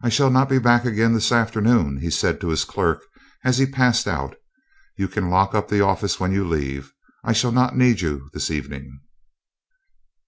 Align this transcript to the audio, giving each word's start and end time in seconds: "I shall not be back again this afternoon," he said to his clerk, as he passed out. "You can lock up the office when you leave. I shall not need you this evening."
"I 0.00 0.10
shall 0.10 0.30
not 0.30 0.48
be 0.48 0.60
back 0.60 0.84
again 0.84 1.12
this 1.12 1.32
afternoon," 1.32 1.96
he 1.96 2.08
said 2.08 2.40
to 2.40 2.50
his 2.50 2.64
clerk, 2.64 3.02
as 3.44 3.58
he 3.58 3.66
passed 3.66 4.06
out. 4.06 4.36
"You 4.96 5.08
can 5.08 5.28
lock 5.28 5.56
up 5.56 5.66
the 5.66 5.80
office 5.80 6.20
when 6.20 6.30
you 6.30 6.46
leave. 6.46 6.92
I 7.24 7.32
shall 7.32 7.50
not 7.50 7.76
need 7.76 8.00
you 8.00 8.30
this 8.32 8.48
evening." 8.52 9.00